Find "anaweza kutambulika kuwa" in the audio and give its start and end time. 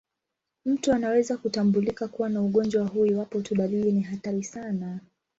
0.93-2.29